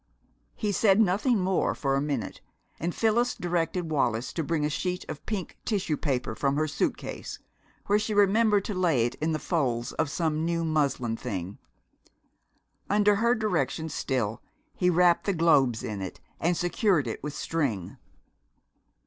[0.55, 2.41] He said nothing more for a minute,
[2.79, 6.97] and Phyllis directed Wallis to bring a sheet of pink tissue paper from her suit
[6.97, 7.37] case,
[7.85, 11.59] where she remembered it lay in the folds of some new muslin thing.
[12.89, 14.41] Under her direction still,
[14.73, 17.97] he wrapped the globes in it and secured it with string.